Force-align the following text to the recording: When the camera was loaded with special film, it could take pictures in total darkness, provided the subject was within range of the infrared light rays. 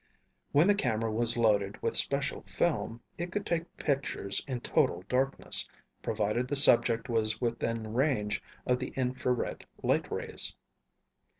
When 0.51 0.65
the 0.65 0.73
camera 0.73 1.11
was 1.11 1.37
loaded 1.37 1.79
with 1.83 1.95
special 1.95 2.41
film, 2.47 3.01
it 3.19 3.31
could 3.31 3.45
take 3.45 3.77
pictures 3.77 4.43
in 4.47 4.61
total 4.61 5.03
darkness, 5.07 5.69
provided 6.01 6.47
the 6.47 6.55
subject 6.55 7.07
was 7.07 7.39
within 7.39 7.93
range 7.93 8.41
of 8.65 8.79
the 8.79 8.93
infrared 8.95 9.67
light 9.83 10.11
rays. 10.11 10.55